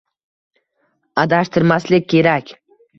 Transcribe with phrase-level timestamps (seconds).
[1.25, 2.61] Adashtirmaslik kerak.